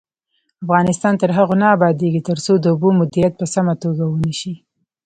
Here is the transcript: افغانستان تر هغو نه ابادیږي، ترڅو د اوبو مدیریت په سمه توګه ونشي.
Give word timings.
افغانستان 0.63 1.13
تر 1.21 1.29
هغو 1.37 1.55
نه 1.61 1.67
ابادیږي، 1.75 2.21
ترڅو 2.29 2.53
د 2.59 2.65
اوبو 2.73 2.89
مدیریت 2.99 3.33
په 3.37 3.45
سمه 3.53 3.73
توګه 3.83 4.03
ونشي. 4.07 4.53